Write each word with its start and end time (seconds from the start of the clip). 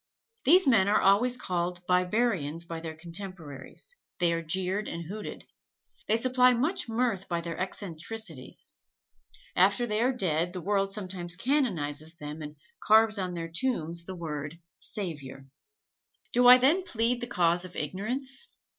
These 0.45 0.65
men 0.65 0.87
are 0.87 0.99
always 0.99 1.37
called 1.37 1.85
barbarians 1.85 2.65
by 2.65 2.79
their 2.79 2.95
contemporaries: 2.95 3.97
they 4.17 4.33
are 4.33 4.41
jeered 4.41 4.87
and 4.87 5.03
hooted. 5.03 5.45
They 6.07 6.15
supply 6.15 6.55
much 6.55 6.89
mirth 6.89 7.27
by 7.29 7.41
their 7.41 7.55
eccentricities. 7.55 8.73
After 9.55 9.85
they 9.85 10.01
are 10.01 10.11
dead 10.11 10.53
the 10.53 10.61
world 10.61 10.91
sometimes 10.91 11.35
canonizes 11.35 12.15
them 12.15 12.41
and 12.41 12.55
carves 12.83 13.19
on 13.19 13.33
their 13.33 13.51
tombs 13.55 14.05
the 14.05 14.15
word 14.15 14.57
"Savior." 14.79 15.45
Do 16.33 16.47
I 16.47 16.57
then 16.57 16.81
plead 16.81 17.21
the 17.21 17.27
cause 17.27 17.63
of 17.63 17.75
ignorance? 17.75 18.47